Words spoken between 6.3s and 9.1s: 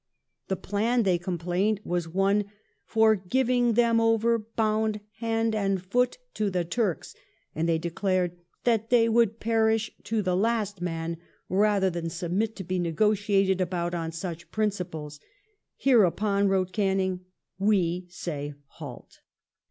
to the Turks," and they declared "that they